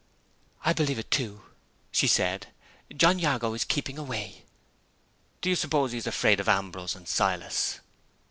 [0.65, 1.43] "I believe it too,"
[1.91, 2.47] she said.
[2.97, 4.45] "John Jago is keeping away."
[5.41, 7.81] "Do you suppose he is afraid of Ambrose and Silas?"